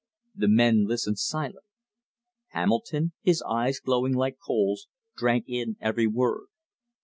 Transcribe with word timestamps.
The 0.33 0.47
men 0.47 0.87
listened 0.87 1.19
silent. 1.19 1.63
Hamilton, 2.47 3.11
his 3.21 3.43
eyes 3.43 3.79
glowing 3.79 4.15
like 4.15 4.39
coals, 4.43 4.87
drank 5.15 5.45
in 5.47 5.77
every 5.79 6.07
word. 6.07 6.47